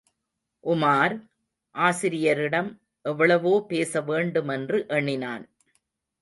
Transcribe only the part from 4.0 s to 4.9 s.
வேண்டுமென்று